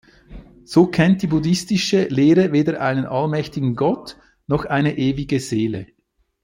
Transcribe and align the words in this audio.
So 0.65 0.87
kennt 0.87 1.21
die 1.21 1.27
buddhistische 1.27 2.05
Lehre 2.05 2.51
weder 2.51 2.81
einen 2.81 3.05
allmächtigen 3.05 3.75
Gott 3.75 4.17
noch 4.47 4.65
eine 4.65 4.97
ewige 4.97 5.39
Seele. 5.39 5.89